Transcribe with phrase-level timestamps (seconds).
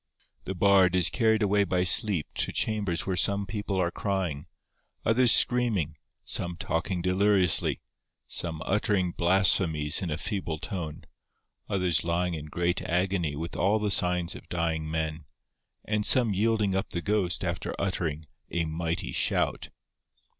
[0.45, 4.47] The Bard is carried away by sleep to chambers where some people are crying,
[5.05, 7.79] others screaming, some talking deliriously,
[8.27, 11.03] some uttering blasphemies in a feeble tone,
[11.69, 15.25] others lying in great agony with all the signs of dying men,
[15.85, 19.69] and some yielding up the ghost after uttering 'a mighty shout.